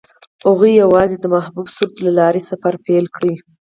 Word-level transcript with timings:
هغوی 0.47 0.71
یوځای 0.81 1.17
د 1.19 1.25
محبوب 1.35 1.67
سرود 1.75 1.97
له 2.05 2.11
لارې 2.19 2.41
سفر 2.49 2.73
پیل 2.85 3.05
کړ. 3.15 3.21